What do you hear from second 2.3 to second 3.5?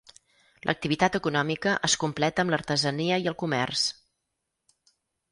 amb l'artesania i el